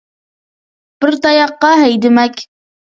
[1.05, 2.47] بىر تاياقتا ھەيدىمەك.